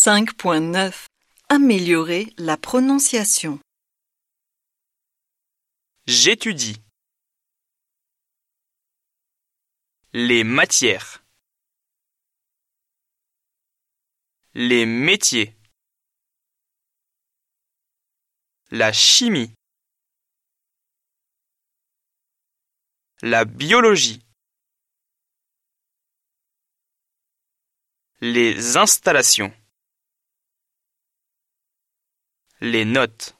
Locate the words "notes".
32.84-33.37